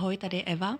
[0.00, 0.78] Ahoj, tady je Eva.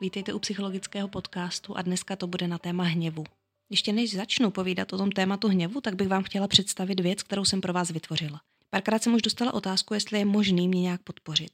[0.00, 3.24] Vítejte u psychologického podcastu a dneska to bude na téma hněvu.
[3.70, 7.44] Ještě než začnu povídat o tom tématu hněvu, tak bych vám chtěla představit věc, kterou
[7.44, 8.40] jsem pro vás vytvořila.
[8.70, 11.50] Párkrát jsem už dostala otázku, jestli je možný mě nějak podpořit.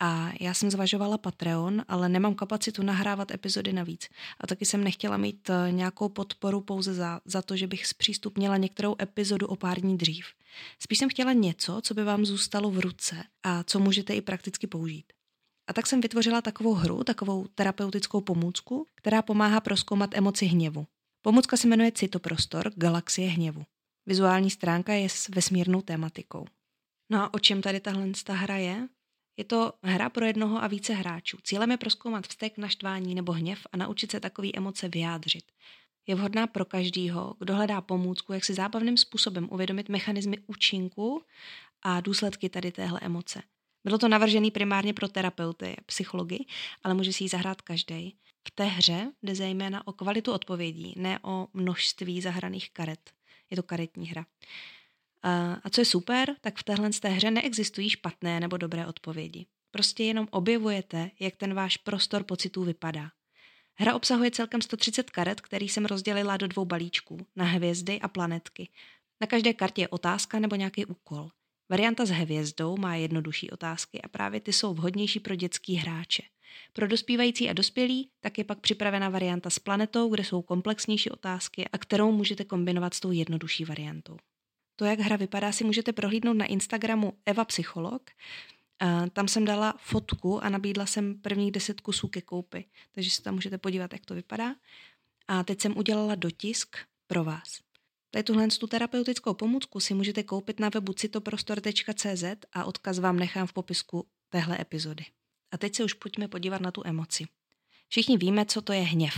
[0.00, 4.08] A já jsem zvažovala Patreon, ale nemám kapacitu nahrávat epizody navíc.
[4.40, 8.56] A taky jsem nechtěla mít eh, nějakou podporu pouze za, za to, že bych zpřístupnila
[8.56, 10.26] některou epizodu o pár dní dřív.
[10.78, 14.66] Spíš jsem chtěla něco, co by vám zůstalo v ruce a co můžete i prakticky
[14.66, 15.12] použít.
[15.72, 20.86] A tak jsem vytvořila takovou hru, takovou terapeutickou pomůcku, která pomáhá proskoumat emoci hněvu.
[21.22, 23.64] Pomůcka se jmenuje Citoprostor Galaxie hněvu.
[24.06, 26.46] Vizuální stránka je s vesmírnou tématikou.
[27.10, 28.88] No a o čem tady tahle hra je?
[29.36, 31.38] Je to hra pro jednoho a více hráčů.
[31.42, 35.44] Cílem je proskoumat vztek, naštvání nebo hněv a naučit se takové emoce vyjádřit.
[36.06, 41.22] Je vhodná pro každýho, kdo hledá pomůcku, jak si zábavným způsobem uvědomit mechanismy účinku
[41.82, 43.42] a důsledky tady téhle emoce.
[43.84, 46.46] Bylo to navržené primárně pro terapeuty psychologi,
[46.82, 48.16] ale může si ji zahrát každý.
[48.48, 53.10] V té hře jde zejména o kvalitu odpovědí, ne o množství zahraných karet.
[53.50, 54.26] Je to karetní hra.
[55.64, 59.46] A co je super, tak v téhle té hře neexistují špatné nebo dobré odpovědi.
[59.70, 63.10] Prostě jenom objevujete, jak ten váš prostor pocitů vypadá.
[63.74, 68.68] Hra obsahuje celkem 130 karet, který jsem rozdělila do dvou balíčků, na hvězdy a planetky.
[69.20, 71.30] Na každé kartě je otázka nebo nějaký úkol.
[71.72, 76.22] Varianta s hvězdou má jednodušší otázky a právě ty jsou vhodnější pro dětský hráče.
[76.72, 81.68] Pro dospívající a dospělí tak je pak připravena varianta s planetou, kde jsou komplexnější otázky
[81.68, 84.16] a kterou můžete kombinovat s tou jednodušší variantou.
[84.76, 88.10] To, jak hra vypadá, si můžete prohlídnout na Instagramu Eva Psycholog.
[89.12, 93.34] Tam jsem dala fotku a nabídla jsem prvních deset kusů ke koupi, takže si tam
[93.34, 94.54] můžete podívat, jak to vypadá.
[95.28, 96.76] A teď jsem udělala dotisk
[97.06, 97.60] pro vás.
[98.14, 103.46] Tady tuhle tu terapeutickou pomůcku si můžete koupit na webu citoprostor.cz a odkaz vám nechám
[103.46, 105.04] v popisku téhle epizody.
[105.52, 107.24] A teď se už pojďme podívat na tu emoci.
[107.88, 109.14] Všichni víme, co to je hněv.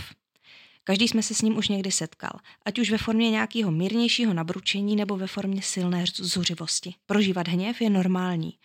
[0.83, 4.95] Každý jsme se s ním už někdy setkal, ať už ve formě nějakého mírnějšího nabručení
[4.95, 6.93] nebo ve formě silné zuřivosti.
[7.05, 8.59] Prožívat hněv je normální.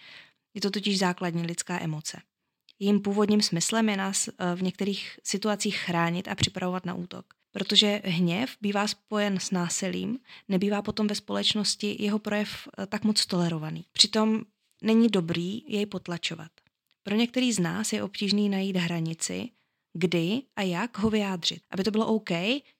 [0.54, 2.20] Je to totiž základní lidská emoce.
[2.78, 7.39] Jím původním smyslem je nás eh, v některých situacích chránit a připravovat na útok.
[7.52, 10.18] Protože hněv bývá spojen s násilím,
[10.48, 13.84] nebývá potom ve společnosti jeho projev eh, tak moc tolerovaný.
[13.92, 14.42] Přitom
[14.82, 16.50] není dobrý jej potlačovat.
[17.02, 19.48] Pro některý z nás je obtížný najít hranici,
[19.92, 22.30] kdy a jak ho vyjádřit, aby to bylo OK,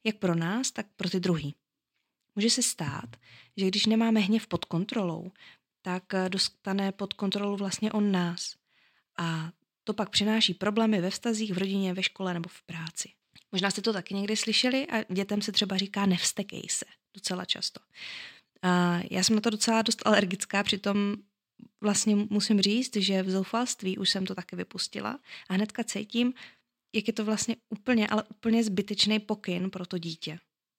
[0.04, 1.54] jak pro nás, tak pro ty druhý.
[2.36, 3.16] Může se stát,
[3.56, 5.32] že když nemáme hněv pod kontrolou,
[5.82, 8.54] tak eh, dostane pod kontrolu vlastně on nás.
[9.18, 9.52] A
[9.84, 13.08] to pak přináší problémy ve vztazích, v rodině, ve škole nebo v práci.
[13.52, 16.84] Možná jste to taky někdy slyšeli a dětem se třeba říká nevstekej se
[17.14, 17.80] docela často.
[18.62, 21.16] A já jsem na to docela dost alergická, přitom
[21.80, 25.18] vlastně musím říct, že v zoufalství už jsem to taky vypustila
[25.48, 26.34] a hnedka cítím,
[26.94, 30.38] jak je to vlastně úplně, ale úplně zbytečný pokyn pro to dítě.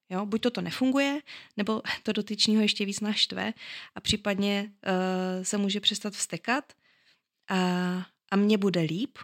[0.10, 0.26] Jo?
[0.26, 1.22] Buď to to nefunguje,
[1.58, 3.54] nebo to dotyčního ještě víc naštve
[3.96, 6.74] a případně uh, se může přestat vstekat
[7.50, 7.58] a,
[8.32, 9.18] a mně bude líp,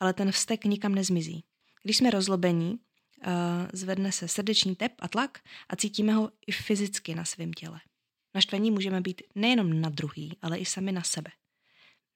[0.00, 1.44] ale ten vztek nikam nezmizí.
[1.82, 2.70] Když jsme rozlobení,
[3.26, 3.32] uh,
[3.72, 7.80] zvedne se srdeční tep a tlak a cítíme ho i fyzicky na svém těle.
[8.34, 11.30] Naštvení můžeme být nejenom na druhý, ale i sami na sebe.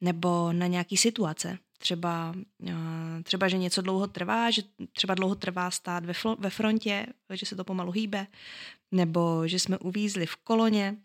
[0.00, 2.70] Nebo na nějaký situace, třeba, uh,
[3.22, 4.62] třeba, že něco dlouho trvá, že
[4.92, 8.26] třeba dlouho trvá stát ve, ve frontě, že se to pomalu hýbe,
[8.92, 10.96] nebo že jsme uvízli v koloně,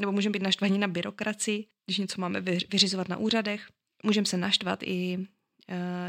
[0.00, 2.40] nebo můžeme být naštvaní na byrokracii, když něco máme
[2.70, 3.70] vyřizovat na úřadech.
[4.02, 5.26] Můžeme se naštvat i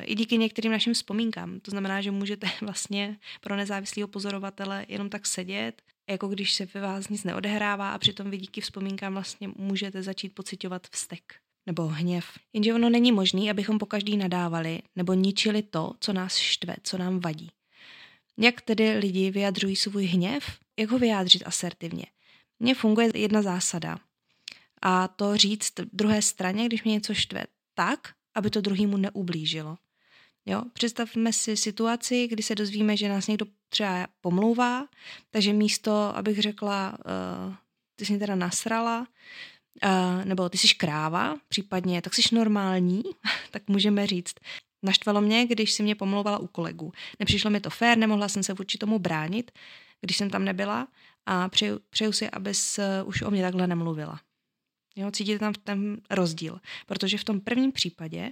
[0.02, 1.60] i díky některým našim vzpomínkám.
[1.60, 6.82] To znamená, že můžete vlastně pro nezávislého pozorovatele jenom tak sedět, jako když se ve
[6.82, 11.36] vás nic neodehrává a přitom vy díky vzpomínkám vlastně můžete začít pocitovat vztek
[11.66, 12.26] nebo hněv.
[12.54, 16.98] Jenže ono není možné, abychom po každý nadávali nebo ničili to, co nás štve, co
[16.98, 17.52] nám vadí.
[18.38, 20.60] Jak tedy lidi vyjadřují svůj hněv?
[20.80, 22.06] Jak ho vyjádřit asertivně?
[22.60, 24.00] Mně funguje jedna zásada.
[24.82, 27.44] A to říct druhé straně, když mě něco štve,
[27.74, 29.78] tak, aby to druhýmu neublížilo.
[30.46, 30.64] Jo?
[30.74, 34.88] Představme si situaci, kdy se dozvíme, že nás někdo třeba pomlouvá,
[35.30, 36.98] takže místo, abych řekla,
[37.48, 37.54] uh,
[37.96, 43.04] ty jsi mě teda nasrala, uh, nebo ty jsi kráva, případně tak jsi normální,
[43.52, 44.36] tak můžeme říct,
[44.84, 46.92] naštvalo mě, když si mě pomlouvala u kolegů.
[47.20, 49.52] Nepřišlo mi to fér, nemohla jsem se vůči tomu bránit,
[50.02, 50.88] když jsem tam nebyla
[51.26, 54.20] a přeju, přeju si, abys už o mě takhle nemluvila.
[54.96, 58.32] Jo, cítíte tam ten rozdíl, protože v tom prvním případě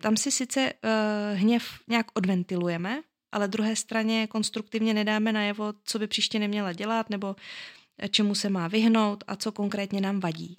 [0.00, 3.02] tam si sice uh, hněv nějak odventilujeme,
[3.32, 7.36] ale druhé straně konstruktivně nedáme najevo, co by příště neměla dělat, nebo
[7.98, 10.56] eh, čemu se má vyhnout a co konkrétně nám vadí.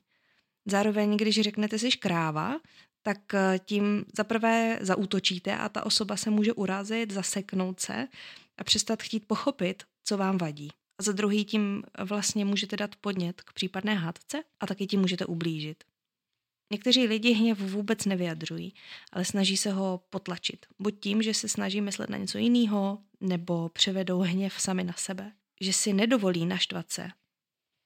[0.66, 2.60] Zároveň, když řeknete si kráva,
[3.02, 8.08] tak eh, tím zaprvé zaútočíte a ta osoba se může urazit, zaseknout se
[8.58, 10.70] a přestat chtít pochopit, co vám vadí.
[11.00, 15.26] A za druhý tím vlastně můžete dát podnět k případné hádce a taky tím můžete
[15.26, 15.84] ublížit.
[16.72, 18.74] Někteří lidi hněv vůbec nevyjadřují,
[19.12, 20.66] ale snaží se ho potlačit.
[20.80, 25.32] Buď tím, že se snaží myslet na něco jiného, nebo převedou hněv sami na sebe.
[25.62, 27.10] Že si nedovolí naštvat se,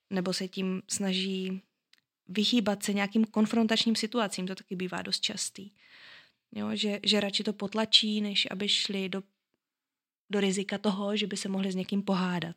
[0.10, 1.62] nebo se tím snaží
[2.28, 5.72] vyhýbat se nějakým konfrontačním situacím, to taky bývá dost častý.
[6.56, 9.24] Jo, že, že radši to potlačí, než aby šli do,
[10.30, 12.56] do rizika toho, že by se mohli s někým pohádat.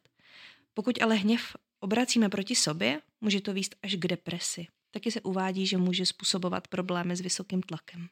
[0.76, 4.66] Pokud ale hněv obracíme proti sobě, může to výst až k depresi.
[4.90, 8.08] Taky se uvádí, že může způsobovat problémy s vysokým tlakem.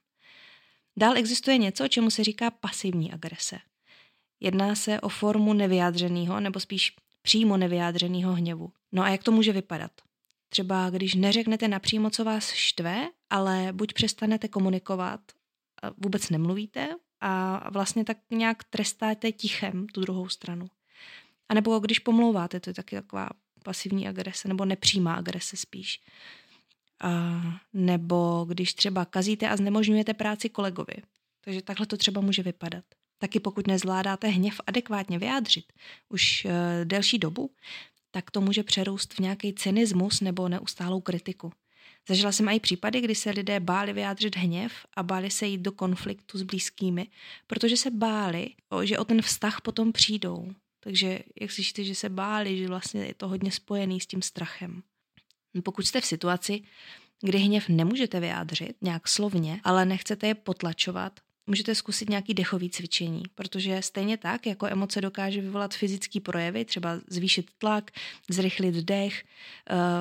[0.97, 3.59] Dál existuje něco, čemu se říká pasivní agrese.
[4.41, 8.73] Jedná se o formu nevyjádřeného, nebo spíš přímo nevyjádřeného hněvu.
[8.93, 9.93] No a jak to může vypadat?
[10.49, 15.21] Třeba když neřeknete napřímo, co vás štve, ale buď přestanete komunikovat,
[15.97, 20.67] vůbec nemluvíte a vlastně tak nějak trestáte tichem tu druhou stranu.
[21.49, 23.29] A nebo když pomlouváte, to je taky taková
[23.65, 26.01] pasivní agrese, nebo nepřímá agrese spíš.
[27.01, 27.43] A
[27.73, 30.95] nebo když třeba kazíte a znemožňujete práci kolegovi.
[31.45, 32.85] Takže takhle to třeba může vypadat.
[33.19, 35.73] Taky pokud nezvládáte hněv adekvátně vyjádřit
[36.09, 36.51] už uh,
[36.85, 37.51] delší dobu,
[38.11, 41.53] tak to může přerůst v nějaký cynismus nebo neustálou kritiku.
[42.09, 45.73] Zažila jsem i případy, kdy se lidé báli vyjádřit hněv a báli se jít do
[45.73, 47.07] konfliktu s blízkými,
[47.47, 48.49] protože se báli,
[48.83, 50.55] že o ten vztah potom přijdou.
[50.85, 54.83] Takže jak slyšíte, že se báli, že vlastně je to hodně spojený s tím strachem.
[55.63, 56.63] Pokud jste v situaci,
[57.21, 63.23] kdy hněv nemůžete vyjádřit nějak slovně, ale nechcete je potlačovat, můžete zkusit nějaký dechový cvičení,
[63.35, 67.91] protože stejně tak, jako emoce dokáže vyvolat fyzické projevy, třeba zvýšit tlak,
[68.31, 69.25] zrychlit dech,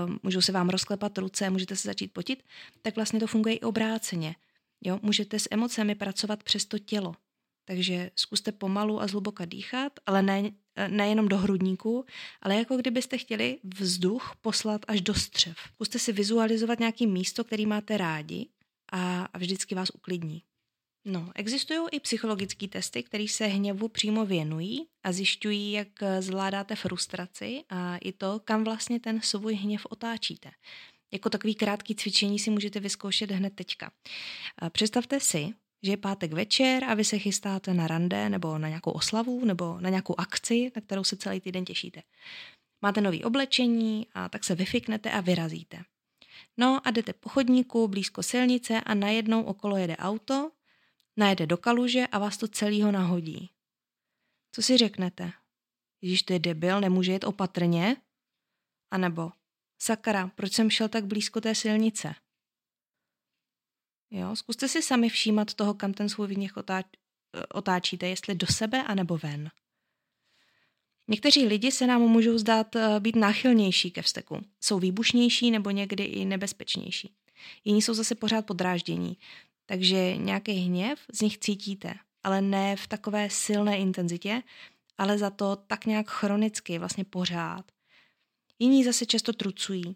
[0.03, 2.43] uh, můžou se vám rozklepat ruce, můžete se začít potit,
[2.81, 4.35] tak vlastně to funguje i obráceně.
[4.81, 4.99] Jo?
[5.01, 7.15] Můžete s emocemi pracovat přes to tělo.
[7.65, 10.51] Takže zkuste pomalu a zhluboka dýchat, ale ne,
[10.87, 12.05] nejenom do hrudníku,
[12.41, 15.57] ale jako kdybyste chtěli vzduch poslat až do střev.
[15.73, 18.49] Zkuste si vizualizovat nějaký místo, který máte rádi
[18.91, 20.43] a vždycky vás uklidní.
[21.05, 25.87] No, existují i psychologické testy, které se hněvu přímo věnují a zjišťují, jak
[26.19, 30.51] zvládáte frustraci a i to, kam vlastně ten svůj hněv otáčíte.
[31.11, 33.91] Jako takový krátký cvičení si můžete vyzkoušet hned teďka.
[34.69, 38.91] Představte si, že je pátek večer a vy se chystáte na rande nebo na nějakou
[38.91, 42.01] oslavu nebo na nějakou akci, na kterou se celý týden těšíte.
[42.81, 45.83] Máte nový oblečení a tak se vyfiknete a vyrazíte.
[46.57, 50.51] No a jdete po chodníku blízko silnice a najednou okolo jede auto,
[51.17, 53.49] najede do kaluže a vás to celýho nahodí.
[54.51, 55.31] Co si řeknete?
[56.01, 57.97] Ježíš, to je debil, nemůže jet opatrně?
[58.91, 59.31] A nebo,
[59.79, 62.15] sakra, proč jsem šel tak blízko té silnice?
[64.15, 66.85] Jo, zkuste si sami všímat toho, kam ten svůj výněch otáč,
[67.53, 69.49] otáčíte, jestli do sebe anebo ven.
[71.07, 74.41] Někteří lidi se nám můžou zdát eh, být náchylnější ke vzteku.
[74.61, 77.13] Jsou výbušnější nebo někdy i nebezpečnější.
[77.65, 79.17] Jiní jsou zase pořád podráždění,
[79.65, 81.93] takže nějaký hněv z nich cítíte,
[82.23, 84.43] ale ne v takové silné intenzitě,
[84.97, 87.71] ale za to tak nějak chronicky, vlastně pořád.
[88.59, 89.95] Jiní zase často trucují,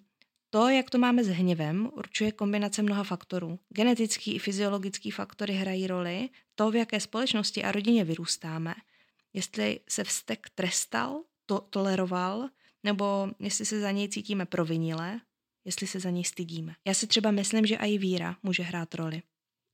[0.58, 3.60] to, jak to máme s hněvem, určuje kombinace mnoha faktorů.
[3.70, 8.76] Genetický i fyziologický faktory hrají roli, to, v jaké společnosti a rodině vyrůstáme,
[9.34, 12.50] jestli se vztek trestal, to toleroval,
[12.84, 15.20] nebo jestli se za něj cítíme provinile,
[15.66, 16.76] jestli se za něj stydíme.
[16.86, 19.22] Já si třeba myslím, že i víra může hrát roli.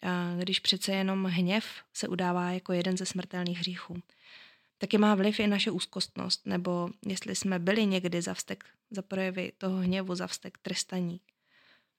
[0.03, 4.01] A když přece jenom hněv se udává jako jeden ze smrtelných hříchů
[4.83, 9.51] taky má vliv i naše úzkostnost, nebo jestli jsme byli někdy za vztek, za projevy
[9.57, 11.19] toho hněvu, za vztek trestaní.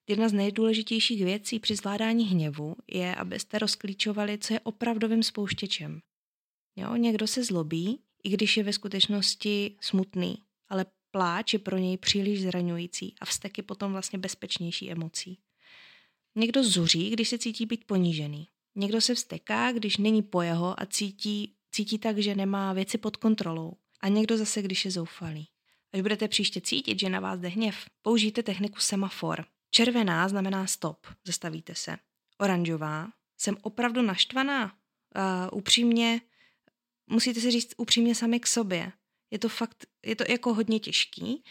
[0.08, 6.00] Jedna z nejdůležitějších věcí při zvládání hněvu je, abyste rozklíčovali, co je opravdovým spouštěčem.
[6.76, 10.38] Jo, někdo se zlobí, i když je ve skutečnosti smutný,
[10.68, 15.38] ale pláč je pro něj příliš zraňující a vztek je potom vlastně bezpečnější emocí.
[16.34, 18.48] Někdo zuří, když se cítí být ponížený.
[18.74, 23.16] Někdo se vsteká, když není po jeho a cítí cítí tak, že nemá věci pod
[23.16, 23.72] kontrolou.
[24.00, 25.48] A někdo zase, když je zoufalý.
[25.92, 29.44] Až budete příště cítit, že na vás jde hněv, použijte techniku semafor.
[29.70, 31.96] Červená znamená stop, zastavíte se.
[32.38, 34.64] Oranžová, jsem opravdu naštvaná.
[34.64, 36.20] Uh, upřímně,
[37.06, 38.92] musíte si říct upřímně sami k sobě.
[39.30, 41.44] Je to fakt, je to jako hodně těžký,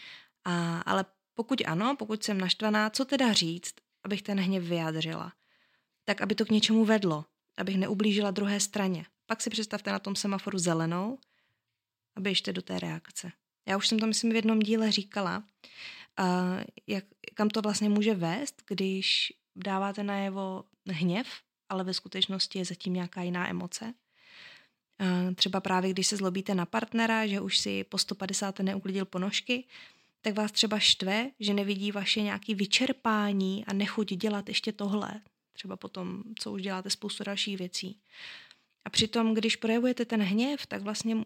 [0.44, 1.04] a, ale
[1.34, 5.32] pokud ano, pokud jsem naštvaná, co teda říct, abych ten hněv vyjádřila?
[6.04, 7.24] Tak, aby to k něčemu vedlo,
[7.56, 9.06] abych neublížila druhé straně.
[9.26, 11.18] Pak si představte na tom semaforu zelenou
[12.16, 13.32] a běžte do té reakce.
[13.68, 15.44] Já už jsem to, myslím, v jednom díle říkala,
[16.20, 16.26] uh,
[16.86, 17.04] jak,
[17.34, 21.26] kam to vlastně může vést, když dáváte najevo hněv,
[21.68, 23.94] ale ve skutečnosti je zatím nějaká jiná emoce.
[25.34, 28.58] Třeba právě když se zlobíte na partnera, že už si po 150.
[28.58, 29.64] neuklidil ponožky,
[30.20, 35.20] tak vás třeba štve, že nevidí vaše nějaké vyčerpání a nechuť dělat ještě tohle.
[35.52, 38.00] Třeba potom, co už děláte spoustu dalších věcí.
[38.84, 41.16] A přitom, když projevujete ten hněv, tak vlastně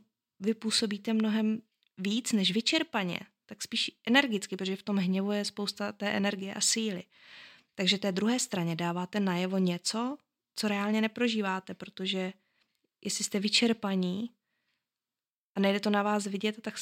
[0.40, 1.62] vy působíte mnohem
[1.98, 6.60] víc než vyčerpaně, tak spíš energicky, protože v tom hněvu je spousta té energie a
[6.60, 7.04] síly.
[7.74, 10.18] Takže té druhé straně dáváte najevo něco,
[10.56, 12.32] co reálně neprožíváte, protože
[13.04, 14.30] jestli jste vyčerpaní
[15.54, 16.74] a nejde to na vás vidět, tak,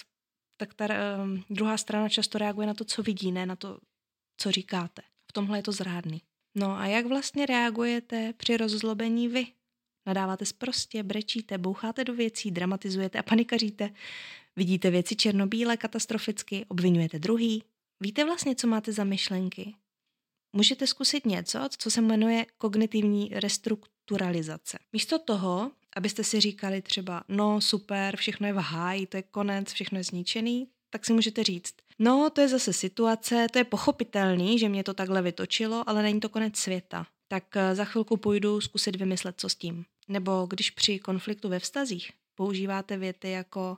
[0.56, 3.78] tak ta um, druhá strana často reaguje na to, co vidí, ne na to,
[4.37, 5.02] co říkáte.
[5.28, 6.23] V tomhle je to zrádný.
[6.54, 9.47] No a jak vlastně reagujete při rozzlobení vy?
[10.06, 13.90] Nadáváte sprostě, brečíte, boucháte do věcí, dramatizujete a panikaříte.
[14.56, 17.62] Vidíte věci černobíle, katastroficky, obvinujete druhý.
[18.00, 19.75] Víte vlastně, co máte za myšlenky?
[20.52, 24.78] Můžete zkusit něco, co se jmenuje kognitivní restrukturalizace.
[24.92, 29.72] Místo toho, abyste si říkali třeba, no super, všechno je v háji, to je konec,
[29.72, 34.58] všechno je zničený, tak si můžete říct, no to je zase situace, to je pochopitelný,
[34.58, 37.06] že mě to takhle vytočilo, ale není to konec světa.
[37.28, 39.84] Tak eh, za chvilku půjdu zkusit vymyslet, co s tím.
[40.08, 43.76] Nebo když při konfliktu ve vztazích používáte věty jako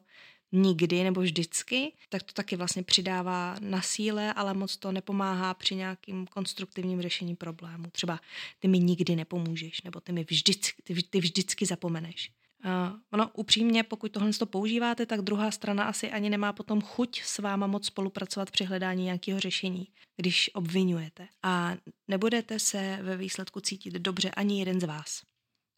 [0.53, 5.75] nikdy nebo vždycky, tak to taky vlastně přidává na síle, ale moc to nepomáhá při
[5.75, 7.85] nějakým konstruktivním řešení problému.
[7.93, 8.21] Třeba
[8.59, 12.33] ty mi nikdy nepomůžeš, nebo ty mi vždycky, ty, ty vždycky zapomeneš.
[12.65, 17.23] Uh, ono upřímně, pokud tohle to používáte, tak druhá strana asi ani nemá potom chuť
[17.23, 21.29] s váma moc spolupracovat při hledání nějakého řešení, když obvinujete.
[21.43, 21.77] A
[22.09, 25.23] nebudete se ve výsledku cítit dobře ani jeden z vás.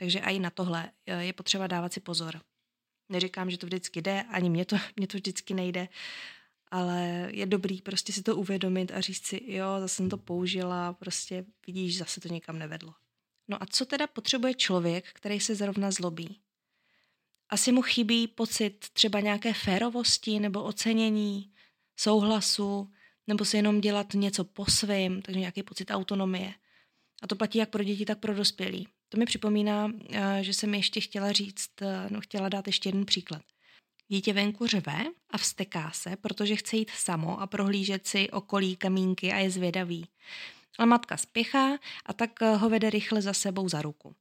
[0.00, 2.40] Takže i na tohle eh, je potřeba dávat si pozor.
[3.08, 5.88] Neříkám, že to vždycky jde, ani mě to, mě to vždycky nejde,
[6.70, 10.92] ale je dobrý prostě si to uvědomit a říct si, jo, zase jsem to použila,
[10.92, 12.94] prostě vidíš, zase to někam nevedlo.
[13.48, 16.40] No a co teda potřebuje člověk, který se zrovna zlobí?
[17.48, 21.52] Asi mu chybí pocit třeba nějaké férovosti nebo ocenění,
[21.96, 22.92] souhlasu,
[23.26, 26.54] nebo si jenom dělat něco po svém, takže nějaký pocit autonomie.
[27.22, 28.88] A to platí jak pro děti, tak pro dospělí.
[29.12, 33.06] To mi připomíná, eh, že jsem ještě chtěla říct, eh, no chtěla dát ještě jeden
[33.06, 33.42] příklad.
[34.08, 39.32] Dítě venku řve a vsteká se, protože chce jít samo a prohlížet si okolí kamínky
[39.32, 40.06] a je zvědavý.
[40.78, 44.14] Ale matka spěchá a tak eh, ho vede rychle za sebou za ruku.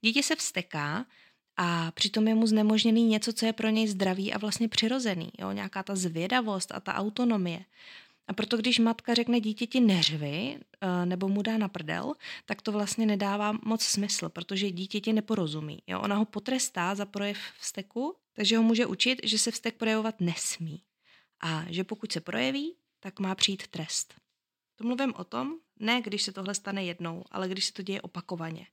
[0.00, 1.06] Dítě se vsteká
[1.56, 5.30] a přitom je mu znemožněný něco, co je pro něj zdravý a vlastně přirozený.
[5.38, 5.52] Jo?
[5.52, 7.64] Nějaká ta zvědavost a ta autonomie.
[8.30, 12.72] A proto, když matka řekne dítěti neřvi eh, nebo mu dá na prdel, tak to
[12.72, 15.82] vlastně nedává moc smysl, protože dítěti neporozumí.
[15.86, 16.00] Jo?
[16.00, 20.82] Ona ho potrestá za projev vzteku, takže ho může učit, že se vztek projevovat nesmí.
[21.40, 24.14] A že pokud se projeví, tak má přijít trest.
[24.76, 28.02] To mluvím o tom, ne když se tohle stane jednou, ale když se to děje
[28.02, 28.66] opakovaně.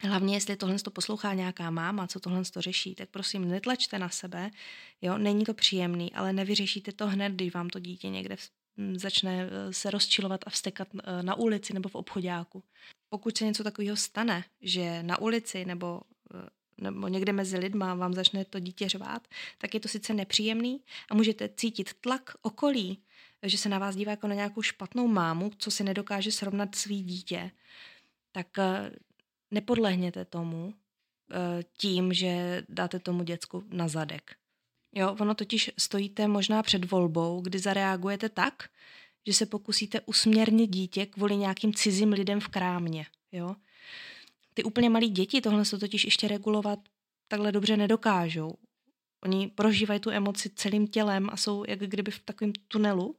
[0.00, 4.08] Hlavně, jestli tohle to poslouchá nějaká máma, co tohle to řeší, tak prosím, netlačte na
[4.08, 4.50] sebe.
[5.02, 8.36] Jo, není to příjemný, ale nevyřešíte to hned, když vám to dítě někde
[8.94, 12.64] začne eh, se rozčilovat a vstekat eh, na ulici nebo v obchodáku.
[13.08, 16.00] Pokud se něco takového stane, že na ulici nebo
[16.34, 16.48] eh,
[16.80, 20.80] nebo někde mezi lidma vám začne to dítě řvát, tak je to sice nepříjemný
[21.10, 23.02] a můžete cítit tlak okolí,
[23.42, 27.02] že se na vás dívá jako na nějakou špatnou mámu, co si nedokáže srovnat svý
[27.02, 27.50] dítě,
[28.32, 28.46] tak
[29.50, 30.74] nepodlehněte tomu
[31.76, 34.36] tím, že dáte tomu děcku na zadek.
[34.94, 38.68] Jo, ono totiž stojíte možná před volbou, kdy zareagujete tak,
[39.26, 43.06] že se pokusíte usměrnit dítě kvůli nějakým cizím lidem v krámě.
[43.32, 43.56] Jo?
[44.54, 46.78] Ty úplně malí děti tohle se totiž ještě regulovat
[47.28, 48.54] takhle dobře nedokážou.
[49.24, 53.16] Oni prožívají tu emoci celým tělem a jsou jak kdyby v takovém tunelu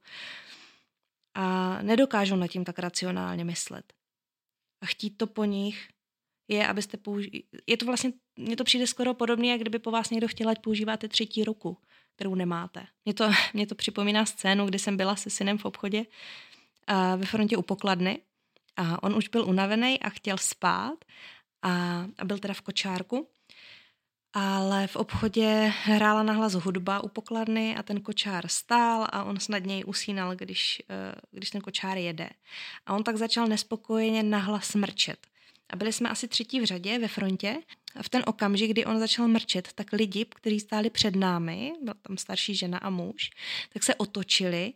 [1.35, 3.93] a nedokážou nad tím tak racionálně myslet.
[4.81, 5.89] A chtít to po nich
[6.49, 7.43] je, abyste použili...
[7.67, 10.59] Je to vlastně, mně to přijde skoro podobně, jak kdyby po vás někdo chtěl, ať
[10.59, 11.77] používáte třetí ruku,
[12.15, 12.87] kterou nemáte.
[13.05, 16.05] Mně to, mě to připomíná scénu, kdy jsem byla se synem v obchodě
[16.87, 18.21] a ve frontě u pokladny
[18.77, 21.05] a on už byl unavený a chtěl spát
[21.61, 23.29] a, a byl teda v kočárku.
[24.33, 29.83] Ale v obchodě hrála nahlas hudba u pokladny a ten kočár stál a on snadněji
[29.83, 32.29] usínal, když, eh, když ten kočár jede.
[32.85, 35.27] A on tak začal nespokojeně nahlas mrčet.
[35.69, 37.57] A byli jsme asi třetí v řadě ve frontě.
[37.95, 41.95] A v ten okamžik, kdy on začal mrčet, tak lidi, kteří stáli před námi, byla
[42.07, 43.29] tam starší žena a muž,
[43.73, 44.73] tak se otočili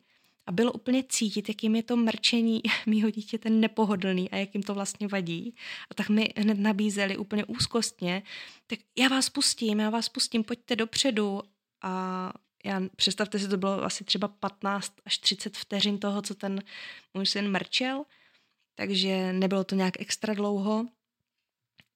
[0.47, 4.73] a bylo úplně cítit, jakým je to mrčení mýho dítěte nepohodlný a jak jim to
[4.73, 5.55] vlastně vadí.
[5.91, 8.23] A tak mi hned nabízeli úplně úzkostně,
[8.67, 11.41] tak já vás pustím, já vás pustím, pojďte dopředu.
[11.81, 12.33] A
[12.65, 16.63] já, představte si, to bylo asi třeba 15 až 30 vteřin toho, co ten
[17.13, 18.03] můj syn mrčel
[18.75, 20.85] takže nebylo to nějak extra dlouho.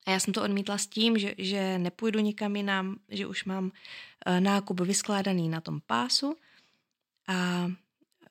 [0.06, 3.72] A já jsem to odmítla s tím, že, že nepůjdu nikam jinam, že už mám
[4.26, 6.36] eh, nákup vyskládaný na tom pásu
[7.28, 7.68] a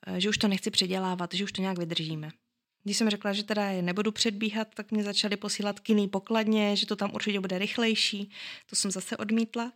[0.06, 2.30] eh, že už to nechci předělávat, že už to nějak vydržíme.
[2.86, 6.86] Když jsem řekla, že teda je nebudu předbíhat, tak mě začali posílat k pokladně, že
[6.86, 8.30] to tam určitě bude rychlejší.
[8.66, 9.72] To jsem zase odmítla.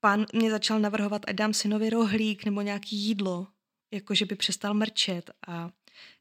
[0.00, 3.46] Pán mě začal navrhovat, ať dám synovi rohlík nebo nějaký jídlo,
[3.90, 5.30] jako že by přestal mrčet.
[5.46, 5.70] A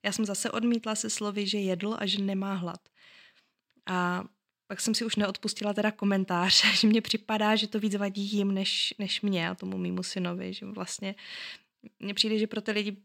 [0.03, 2.89] já jsem zase odmítla se slovy, že jedl a že nemá hlad.
[3.85, 4.23] A
[4.67, 8.53] pak jsem si už neodpustila teda komentář, že mně připadá, že to víc vadí jim
[8.53, 11.15] než, než mě a tomu mýmu synovi, že vlastně
[11.99, 12.97] mně přijde, že pro ty lidi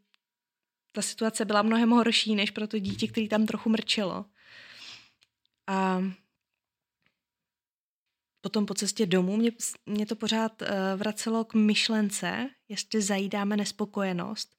[0.92, 4.24] ta situace byla mnohem horší, než pro to dítě, který tam trochu mrčelo.
[5.66, 6.02] A
[8.40, 9.50] potom po cestě domů mě,
[9.86, 14.56] mě to pořád uh, vracelo k myšlence, jestli zajídáme nespokojenost,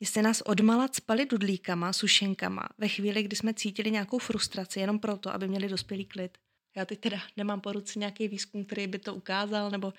[0.00, 5.34] jestli nás odmala spali dudlíkama, sušenkama ve chvíli, kdy jsme cítili nějakou frustraci jenom proto,
[5.34, 6.38] aby měli dospělý klid.
[6.76, 9.92] Já teď teda nemám po ruce nějaký výzkum, který by to ukázal, nebo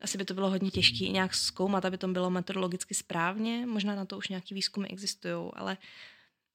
[0.00, 3.66] asi by to bylo hodně těžké nějak zkoumat, aby to bylo metodologicky správně.
[3.66, 5.76] Možná na to už nějaký výzkumy existují, ale,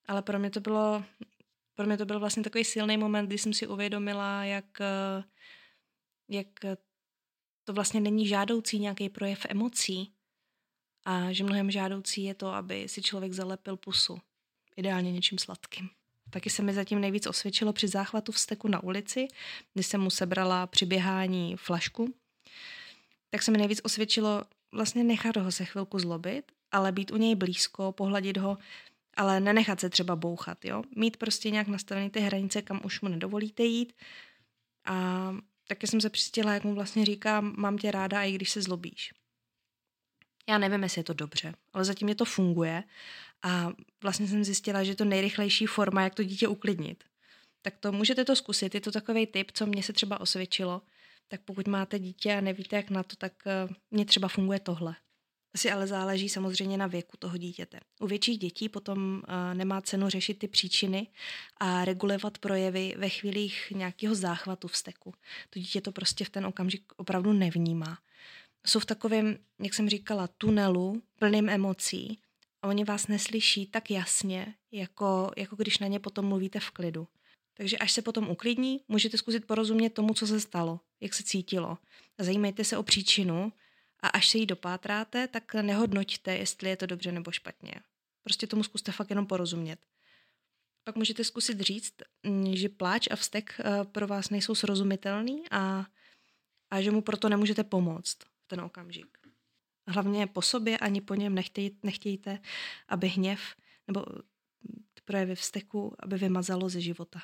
[0.07, 1.03] ale pro mě to bylo
[1.79, 4.65] pro mě to byl vlastně takový silný moment, kdy jsem si uvědomila, jak,
[6.29, 6.47] jak
[7.63, 10.13] to vlastně není žádoucí nějaký projev emocí
[11.09, 14.19] a že mnohem žádoucí je to, aby si člověk zalepil pusu.
[14.77, 15.89] Ideálně něčím sladkým.
[16.29, 19.27] Taky se mi zatím nejvíc osvědčilo při záchvatu vsteku na ulici,
[19.73, 22.13] kdy jsem mu sebrala při běhání flašku
[23.29, 27.35] tak se mi nejvíc osvědčilo vlastně nechat ho se chvilku zlobit, ale být u něj
[27.35, 28.57] blízko, pohladit ho,
[29.17, 30.83] ale nenechat se třeba bouchat, jo.
[30.95, 33.93] Mít prostě nějak nastavené ty hranice, kam už mu nedovolíte jít.
[34.85, 35.31] A
[35.67, 39.13] taky jsem se přistila, jak mu vlastně říkám, mám tě ráda, i když se zlobíš.
[40.49, 42.83] Já nevím, jestli je to dobře, ale zatím mě to funguje
[43.43, 43.71] a
[44.03, 47.03] vlastně jsem zjistila, že je to nejrychlejší forma, jak to dítě uklidnit.
[47.61, 50.81] Tak to můžete to zkusit, je to takový tip, co mě se třeba osvědčilo–
[51.29, 54.95] tak pokud máte dítě a nevíte, jak na to, tak eh, mně třeba funguje tohle.
[55.53, 57.79] Asi ale záleží samozřejmě na věku toho dítěte.
[57.99, 61.07] U větších dětí potom uh, nemá cenu řešit ty příčiny
[61.57, 65.13] a regulovat projevy ve chvílích nějakého záchvatu vzteku.
[65.49, 67.97] To dítě to prostě v ten okamžik opravdu nevnímá.
[68.67, 72.19] Jsou v takovém, jak jsem říkala, tunelu plným emocí
[72.61, 77.07] a oni vás neslyší tak jasně, jako, jako když na ně potom mluvíte v klidu.
[77.53, 81.77] Takže až se potom uklidní, můžete zkusit porozumět tomu, co se stalo, jak se cítilo.
[82.17, 83.53] Zajímejte se o příčinu
[83.99, 87.73] a až se jí dopátráte, tak nehodnoťte, jestli je to dobře nebo špatně.
[88.23, 89.79] Prostě tomu zkuste fakt jenom porozumět.
[90.83, 91.93] Pak můžete zkusit říct,
[92.23, 95.85] mm, že pláč a vztek eh, pro vás nejsou srozumitelný a,
[96.71, 98.17] a že mu proto nemůžete pomoct
[98.49, 99.17] ten okamžik.
[99.87, 102.39] Hlavně po sobě ani po něm nechtěj, nechtějte,
[102.87, 103.39] aby hněv
[103.87, 104.05] nebo
[105.05, 107.21] projevy vzteku, aby vymazalo ze života.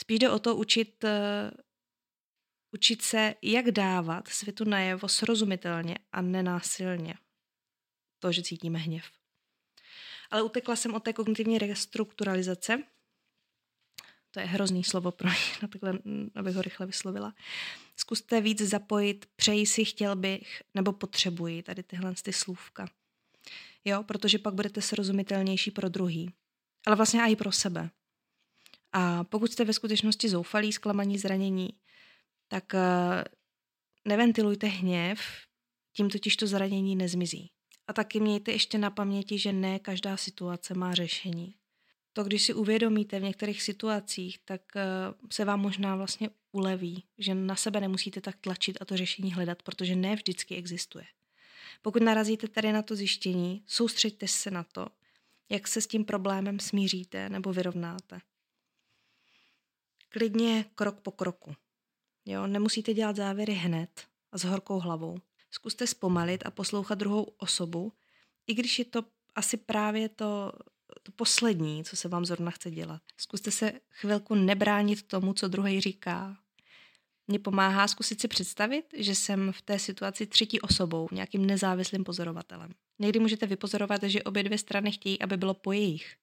[0.00, 1.10] Spíš jde o to učit, uh,
[2.72, 7.14] učit se, jak dávat světu najevo srozumitelně a nenásilně
[8.18, 9.04] to, že cítíme hněv.
[10.30, 12.82] Ale utekla jsem od té kognitivní restrukturalizace.
[14.38, 17.34] To je hrozný slovo pro mě, na takhle, mm, abych ho rychle vyslovila.
[17.96, 22.88] Zkuste víc zapojit přeji si, chtěl bych, nebo potřebuji, tady tyhle ty slůvka.
[23.84, 26.30] Jo, protože pak budete srozumitelnější pro druhý.
[26.86, 27.90] Ale vlastně i pro sebe.
[28.92, 31.70] A pokud jste ve skutečnosti zoufalí, zklamaní, zranění,
[32.48, 33.24] tak eh,
[34.04, 35.20] neventilujte hněv,
[35.92, 37.50] tím totiž to zranění nezmizí.
[37.86, 41.57] A taky mějte ještě na paměti, že ne každá situace má řešení.
[42.18, 44.82] To, když si uvědomíte v některých situacích, tak eh,
[45.30, 49.62] se vám možná vlastně uleví, že na sebe nemusíte tak tlačit a to řešení hledat,
[49.62, 51.04] protože ne vždycky existuje.
[51.82, 54.86] Pokud narazíte tady na to zjištění, soustřeďte se na to,
[55.48, 58.20] jak se s tím problémem smíříte nebo vyrovnáte
[60.08, 61.54] klidně krok po kroku.
[62.26, 65.18] Jo, nemusíte dělat závěry hned a s horkou hlavou.
[65.50, 67.92] Zkuste zpomalit a poslouchat druhou osobu,
[68.46, 69.04] i když je to
[69.34, 70.52] asi právě to,
[71.08, 73.02] to poslední, co se vám zrovna chce dělat.
[73.16, 76.36] Zkuste se chvilku nebránit tomu, co druhý říká.
[77.28, 82.70] Mně pomáhá zkusit si představit, že jsem v té situaci třetí osobou, nějakým nezávislým pozorovatelem.
[82.98, 86.16] Někdy můžete vypozorovat, že obě dvě strany chtějí, aby bylo po jejich.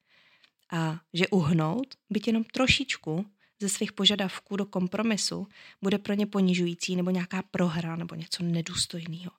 [0.72, 3.26] A že uhnout, byť jenom trošičku,
[3.62, 5.48] ze svých požadavků do kompromisu
[5.82, 9.32] bude pro ně ponižující nebo nějaká prohra nebo něco nedůstojného.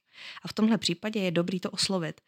[0.43, 2.21] A v tomhle případě je dobrý to oslovit.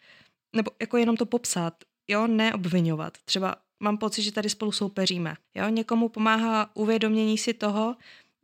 [0.57, 3.18] Nebo jako jenom to popsat, jo, neobvinovat.
[3.25, 5.37] Třeba mám pocit, že tady spolu soupeříme.
[5.55, 7.97] Jo, někomu pomáhá uvědomění si toho,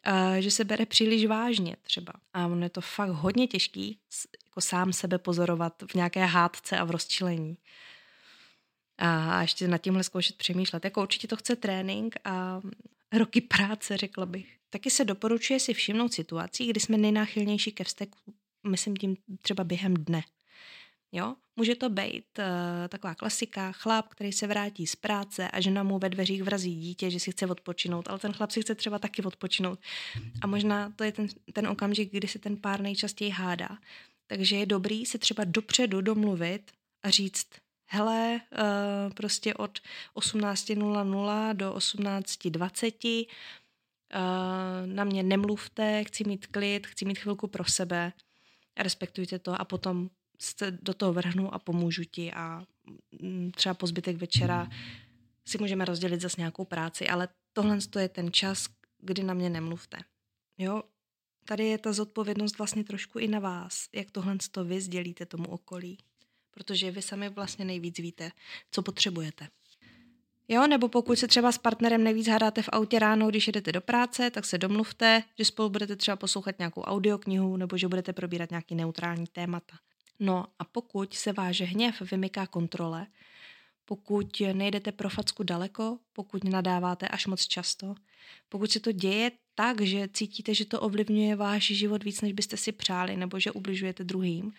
[0.07, 2.12] uh, že se bere příliš vážně třeba.
[2.35, 3.98] A ono je to fakt hodně těžký
[4.46, 7.59] jako sám sebe pozorovat v nějaké hádce a v rozčilení.
[8.98, 10.85] A ještě nad tímhle zkoušet přemýšlet.
[10.85, 12.61] Jako určitě to chce trénink a
[13.12, 14.57] roky práce, řekla bych.
[14.70, 18.18] Taky se doporučuje si všimnout situací, kdy jsme nejnáchylnější ke vzteku,
[18.66, 20.22] myslím tím třeba během dne.
[21.12, 21.35] Jo?
[21.56, 22.44] Může to být uh,
[22.88, 27.10] taková klasika, chlap, který se vrátí z práce a žena mu ve dveřích vrazí dítě,
[27.10, 29.78] že si chce odpočinout, ale ten chlap si chce třeba taky odpočinout.
[30.42, 33.78] A možná to je ten, ten okamžik, kdy se ten pár nejčastěji hádá.
[34.26, 37.46] Takže je dobrý se třeba dopředu domluvit a říct,
[37.86, 39.78] hele, uh, prostě od
[40.16, 43.32] 18.00 do 18.20 uh,
[44.86, 48.12] na mě nemluvte, chci mít klid, chci mít chvilku pro sebe,
[48.78, 50.10] respektujte to a potom
[50.44, 52.64] se do toho vrhnu a pomůžu ti a
[53.22, 54.68] mm, třeba po zbytek večera
[55.44, 58.66] si můžeme rozdělit zase nějakou práci, ale tohle je ten čas,
[58.98, 59.98] kdy na mě nemluvte.
[60.59, 60.83] Jo,
[61.44, 65.48] tady je ta zodpovědnost vlastně trošku i na vás, jak tohle to vy sdělíte tomu
[65.48, 65.98] okolí,
[66.50, 68.30] protože vy sami vlastně nejvíc víte,
[68.70, 69.48] co potřebujete.
[70.48, 73.80] Jo, nebo pokud se třeba s partnerem nejvíc hádáte v autě ráno, když jedete do
[73.80, 78.50] práce, tak se domluvte, že spolu budete třeba poslouchat nějakou audioknihu nebo že budete probírat
[78.50, 79.76] nějaký neutrální témata.
[80.20, 83.07] No a pokud se váš hněv vymyká kontrole,
[83.85, 87.94] pokud nejdete pro facku daleko, pokud nadáváte až moc často,
[88.48, 92.57] pokud se to děje tak, že cítíte, že to ovlivňuje váš život víc, než byste
[92.57, 94.53] si přáli, nebo že ubližujete druhým,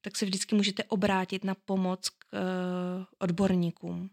[0.00, 4.10] tak se vždycky můžete obrátit na pomoc k uh, odborníkům.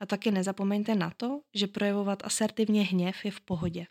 [0.00, 3.86] A taky nezapomeňte na to, že projevovat asertivně hněv je v pohodě.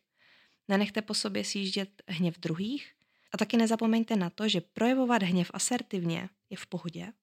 [0.68, 2.92] Nenechte po sobě sjíždět hněv druhých
[3.34, 7.14] a taky nezapomeňte na to, že projevovat hněv asertivně je v pohodě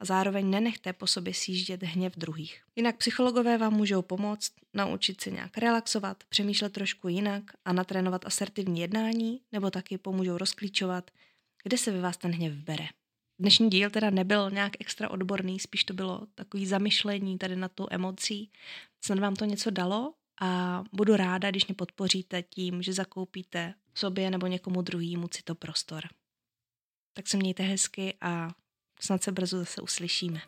[0.00, 2.62] a zároveň nenechte po sobě sjíždět hněv druhých.
[2.76, 8.80] Jinak psychologové vám můžou pomoct naučit se nějak relaxovat, přemýšlet trošku jinak a natrénovat asertivní
[8.80, 11.10] jednání, nebo taky pomůžou rozklíčovat,
[11.62, 12.86] kde se ve vás ten hněv bere.
[13.38, 17.86] Dnešní díl teda nebyl nějak extra odborný, spíš to bylo takový zamyšlení tady na tu
[17.90, 18.50] emocí.
[19.04, 24.30] Snad vám to něco dalo a budu ráda, když mě podpoříte tím, že zakoupíte sobě
[24.30, 26.04] nebo někomu druhému prostor.
[27.20, 28.50] Tak se mějte hezky a
[29.00, 30.40] snad se brzo zase uslyšíme.